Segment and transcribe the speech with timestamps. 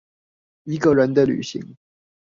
[0.63, 1.77] 一個人的旅行